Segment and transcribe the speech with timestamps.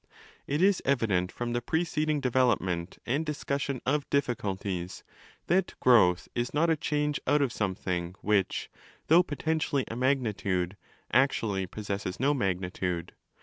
[0.01, 0.03] °®
[0.47, 5.03] It is evident, from the preceding ὃ development and dis cussion of difficulties,
[5.45, 8.71] that growth is not a change out of something which,
[9.09, 10.75] though potentially a magnitude,
[11.13, 13.13] actually possesses no magnitude.